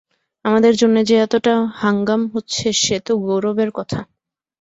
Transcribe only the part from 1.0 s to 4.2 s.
যে এতটা হাঙ্গাম হচ্ছে সে তো গৌরবের কথা।